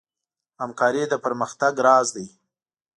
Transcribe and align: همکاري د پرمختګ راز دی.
همکاري 0.61 1.03
د 1.09 1.13
پرمختګ 1.25 1.73
راز 1.85 2.07
دی. 2.15 2.27